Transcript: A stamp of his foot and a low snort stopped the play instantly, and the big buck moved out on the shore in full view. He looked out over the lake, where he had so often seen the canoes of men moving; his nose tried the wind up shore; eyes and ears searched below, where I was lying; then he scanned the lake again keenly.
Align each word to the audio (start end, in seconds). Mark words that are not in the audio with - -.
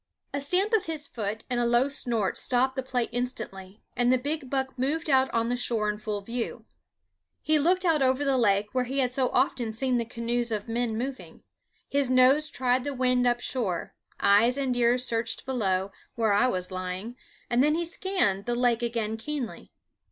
A 0.33 0.41
stamp 0.41 0.73
of 0.73 0.87
his 0.87 1.05
foot 1.05 1.43
and 1.47 1.59
a 1.59 1.65
low 1.67 1.87
snort 1.87 2.35
stopped 2.39 2.75
the 2.75 2.81
play 2.81 3.03
instantly, 3.11 3.83
and 3.95 4.11
the 4.11 4.17
big 4.17 4.49
buck 4.49 4.75
moved 4.79 5.11
out 5.11 5.29
on 5.29 5.49
the 5.49 5.55
shore 5.55 5.91
in 5.91 5.99
full 5.99 6.21
view. 6.21 6.65
He 7.43 7.59
looked 7.59 7.85
out 7.85 8.01
over 8.01 8.25
the 8.25 8.35
lake, 8.39 8.69
where 8.71 8.85
he 8.85 8.97
had 8.97 9.13
so 9.13 9.29
often 9.29 9.73
seen 9.73 9.99
the 9.99 10.05
canoes 10.05 10.51
of 10.51 10.67
men 10.67 10.97
moving; 10.97 11.43
his 11.87 12.09
nose 12.09 12.49
tried 12.49 12.83
the 12.83 12.95
wind 12.95 13.27
up 13.27 13.41
shore; 13.41 13.93
eyes 14.19 14.57
and 14.57 14.75
ears 14.75 15.05
searched 15.05 15.45
below, 15.45 15.91
where 16.15 16.33
I 16.33 16.47
was 16.47 16.71
lying; 16.71 17.15
then 17.51 17.75
he 17.75 17.85
scanned 17.85 18.47
the 18.47 18.55
lake 18.55 18.81
again 18.81 19.17
keenly. 19.17 19.71